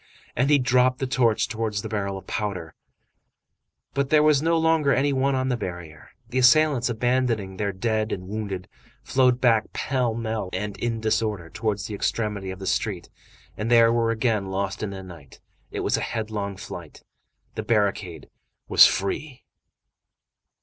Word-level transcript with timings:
And 0.35 0.49
he 0.49 0.57
dropped 0.57 0.97
the 0.97 1.05
torch 1.05 1.47
towards 1.47 1.83
the 1.83 1.87
barrel 1.87 2.17
of 2.17 2.25
powder. 2.25 2.73
But 3.93 4.09
there 4.09 4.23
was 4.23 4.41
no 4.41 4.57
longer 4.57 4.91
any 4.91 5.13
one 5.13 5.35
on 5.35 5.49
the 5.49 5.55
barrier. 5.55 6.09
The 6.29 6.39
assailants, 6.39 6.89
abandoning 6.89 7.57
their 7.57 7.71
dead 7.71 8.11
and 8.11 8.27
wounded, 8.27 8.67
flowed 9.03 9.39
back 9.39 9.73
pell 9.73 10.15
mell 10.15 10.49
and 10.53 10.75
in 10.79 11.01
disorder 11.01 11.51
towards 11.51 11.85
the 11.85 11.93
extremity 11.93 12.49
of 12.49 12.57
the 12.57 12.65
street, 12.65 13.11
and 13.55 13.69
there 13.69 13.93
were 13.93 14.09
again 14.09 14.47
lost 14.47 14.81
in 14.81 14.89
the 14.89 15.03
night. 15.03 15.39
It 15.69 15.81
was 15.81 15.97
a 15.97 16.01
headlong 16.01 16.57
flight. 16.57 17.03
The 17.53 17.61
barricade 17.61 18.27
was 18.67 18.87
free. 18.87 19.43